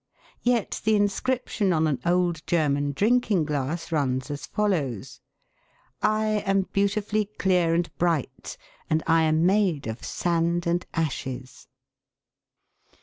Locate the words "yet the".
0.41-0.95